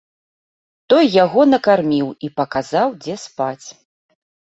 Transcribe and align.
Той 0.93 1.03
яго 1.23 1.41
накарміў 1.53 2.07
і 2.29 2.31
паказаў, 2.41 2.87
дзе 3.05 3.15
спаць. 3.25 3.67